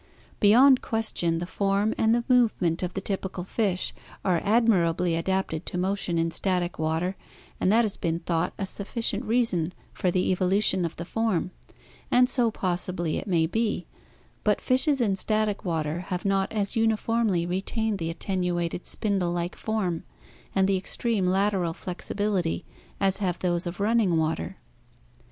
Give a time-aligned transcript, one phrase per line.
[0.39, 3.93] Beyond question the form and the movement of the typical fish
[4.25, 7.15] are admirably adapted to motion in static water
[7.59, 11.51] and that has been thought a sufficient reason for the evolution of the form,
[12.09, 13.85] and so possibly it may be,
[14.43, 19.55] but fishes in static water have not as uniformlv retained the at tenuated spindle like
[19.55, 20.03] form
[20.55, 22.65] and the extreme lateral flexibility
[22.99, 24.57] as have those of running water.